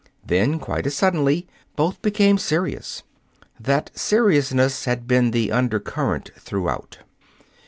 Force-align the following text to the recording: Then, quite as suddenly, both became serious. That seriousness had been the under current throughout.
Then, 0.25 0.57
quite 0.57 0.87
as 0.87 0.95
suddenly, 0.95 1.45
both 1.75 2.01
became 2.01 2.39
serious. 2.39 3.03
That 3.59 3.91
seriousness 3.93 4.85
had 4.85 5.07
been 5.07 5.29
the 5.29 5.51
under 5.51 5.79
current 5.79 6.31
throughout. 6.39 6.97